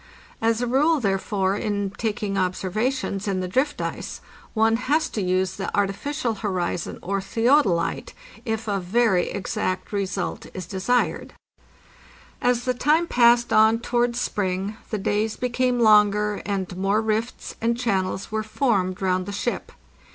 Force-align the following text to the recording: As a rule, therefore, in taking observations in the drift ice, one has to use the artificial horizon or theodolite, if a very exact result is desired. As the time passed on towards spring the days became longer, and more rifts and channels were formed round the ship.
As 0.41 0.63
a 0.63 0.65
rule, 0.65 0.99
therefore, 0.99 1.55
in 1.55 1.91
taking 1.91 2.35
observations 2.35 3.27
in 3.27 3.39
the 3.39 3.47
drift 3.47 3.79
ice, 3.79 4.19
one 4.55 4.77
has 4.77 5.07
to 5.09 5.21
use 5.21 5.57
the 5.57 5.69
artificial 5.77 6.33
horizon 6.41 6.97
or 7.03 7.21
theodolite, 7.21 8.15
if 8.43 8.67
a 8.67 8.79
very 8.79 9.29
exact 9.29 9.93
result 9.93 10.47
is 10.55 10.65
desired. 10.65 11.35
As 12.41 12.63
the 12.63 12.73
time 12.73 13.05
passed 13.05 13.53
on 13.53 13.77
towards 13.77 14.19
spring 14.19 14.75
the 14.89 14.97
days 14.97 15.35
became 15.35 15.79
longer, 15.79 16.41
and 16.47 16.75
more 16.75 16.99
rifts 16.99 17.53
and 17.61 17.77
channels 17.77 18.31
were 18.31 18.41
formed 18.41 19.03
round 19.03 19.27
the 19.27 19.31
ship. 19.31 19.71